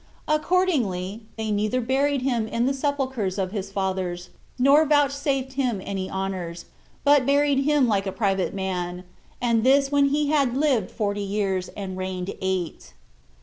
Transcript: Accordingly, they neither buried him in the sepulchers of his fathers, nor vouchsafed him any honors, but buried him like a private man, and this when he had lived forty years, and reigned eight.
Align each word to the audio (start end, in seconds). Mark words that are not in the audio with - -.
Accordingly, 0.27 1.25
they 1.37 1.51
neither 1.51 1.79
buried 1.79 2.23
him 2.23 2.47
in 2.47 2.65
the 2.65 2.73
sepulchers 2.73 3.37
of 3.37 3.51
his 3.51 3.71
fathers, 3.71 4.31
nor 4.57 4.83
vouchsafed 4.83 5.53
him 5.53 5.79
any 5.85 6.09
honors, 6.09 6.65
but 7.03 7.23
buried 7.27 7.65
him 7.65 7.87
like 7.87 8.07
a 8.07 8.11
private 8.11 8.51
man, 8.55 9.03
and 9.39 9.63
this 9.63 9.91
when 9.91 10.05
he 10.05 10.29
had 10.29 10.57
lived 10.57 10.89
forty 10.89 11.21
years, 11.21 11.69
and 11.77 11.97
reigned 11.97 12.33
eight. 12.41 12.93